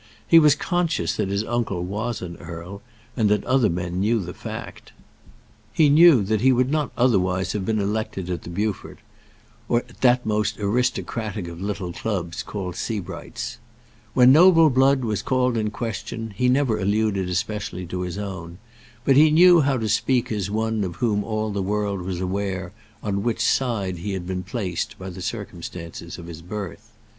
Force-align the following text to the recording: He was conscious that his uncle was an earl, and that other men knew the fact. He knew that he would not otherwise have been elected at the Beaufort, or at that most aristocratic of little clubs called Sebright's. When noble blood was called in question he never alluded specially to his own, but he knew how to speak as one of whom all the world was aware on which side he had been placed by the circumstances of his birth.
He 0.27 0.39
was 0.39 0.55
conscious 0.55 1.15
that 1.15 1.29
his 1.29 1.43
uncle 1.43 1.83
was 1.83 2.23
an 2.23 2.35
earl, 2.37 2.81
and 3.15 3.29
that 3.29 3.43
other 3.43 3.69
men 3.69 3.99
knew 3.99 4.19
the 4.19 4.33
fact. 4.33 4.93
He 5.71 5.89
knew 5.89 6.23
that 6.23 6.41
he 6.41 6.51
would 6.51 6.71
not 6.71 6.91
otherwise 6.97 7.53
have 7.53 7.67
been 7.67 7.77
elected 7.77 8.27
at 8.27 8.41
the 8.41 8.49
Beaufort, 8.49 8.97
or 9.69 9.81
at 9.87 10.01
that 10.01 10.25
most 10.25 10.57
aristocratic 10.59 11.47
of 11.47 11.61
little 11.61 11.93
clubs 11.93 12.41
called 12.41 12.75
Sebright's. 12.77 13.59
When 14.15 14.31
noble 14.31 14.71
blood 14.71 15.03
was 15.03 15.21
called 15.21 15.55
in 15.55 15.69
question 15.69 16.33
he 16.35 16.49
never 16.49 16.79
alluded 16.79 17.37
specially 17.37 17.85
to 17.85 18.01
his 18.01 18.17
own, 18.17 18.57
but 19.05 19.15
he 19.15 19.29
knew 19.29 19.61
how 19.61 19.77
to 19.77 19.87
speak 19.87 20.31
as 20.31 20.49
one 20.49 20.83
of 20.83 20.95
whom 20.95 21.23
all 21.23 21.51
the 21.51 21.61
world 21.61 22.01
was 22.01 22.19
aware 22.19 22.73
on 23.03 23.21
which 23.21 23.39
side 23.39 23.97
he 23.99 24.13
had 24.13 24.25
been 24.25 24.41
placed 24.41 24.97
by 24.97 25.11
the 25.11 25.21
circumstances 25.21 26.17
of 26.17 26.25
his 26.25 26.41
birth. 26.41 26.91